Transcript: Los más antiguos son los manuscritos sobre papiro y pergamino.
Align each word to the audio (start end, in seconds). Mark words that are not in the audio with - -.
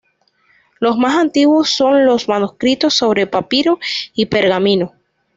Los 0.79 0.97
más 0.97 1.15
antiguos 1.15 1.69
son 1.69 2.05
los 2.07 2.27
manuscritos 2.27 2.95
sobre 2.95 3.27
papiro 3.27 3.77
y 4.15 4.25
pergamino. 4.25 4.93